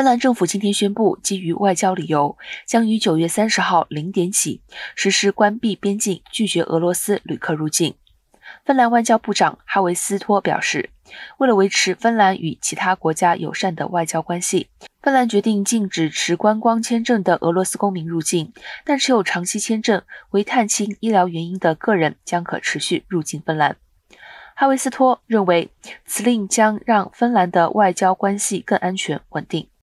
[0.00, 4.62] 芬兰政府今天宣布基于外交理由将于九月三十号零点起
[4.94, 7.94] 实施关闭边境拒绝俄罗斯旅客入境。
[8.64, 10.88] 芬兰外交部长哈维斯托表示
[11.36, 14.68] 为了维持芬兰与其他国家友善的外交关系
[15.02, 18.54] 芬兰决定禁止持观光签证的俄罗斯公民入境
[18.86, 23.76] 但持有长期签证为探亲医疗原因的个人将可持续入境芬兰。
[24.56, 25.68] 哈维斯托认为
[26.06, 29.70] 此令将让芬兰的外交关系更安全稳定。